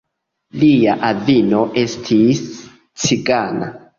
[0.61, 2.41] Lia avino estis
[3.05, 3.71] cigana.